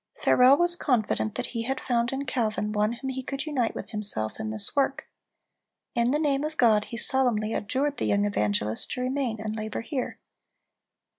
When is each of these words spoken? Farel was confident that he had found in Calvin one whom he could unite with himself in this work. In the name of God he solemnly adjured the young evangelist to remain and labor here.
Farel 0.19 0.57
was 0.57 0.75
confident 0.75 1.35
that 1.35 1.45
he 1.45 1.61
had 1.61 1.79
found 1.79 2.11
in 2.11 2.25
Calvin 2.25 2.71
one 2.71 2.93
whom 2.93 3.11
he 3.11 3.21
could 3.21 3.45
unite 3.45 3.75
with 3.75 3.91
himself 3.91 4.39
in 4.39 4.49
this 4.49 4.75
work. 4.75 5.07
In 5.93 6.09
the 6.09 6.17
name 6.17 6.43
of 6.43 6.57
God 6.57 6.85
he 6.85 6.97
solemnly 6.97 7.53
adjured 7.53 7.97
the 7.97 8.05
young 8.05 8.25
evangelist 8.25 8.89
to 8.93 9.01
remain 9.01 9.39
and 9.39 9.55
labor 9.55 9.81
here. 9.81 10.17